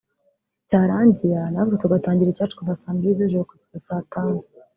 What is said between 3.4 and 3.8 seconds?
kugeza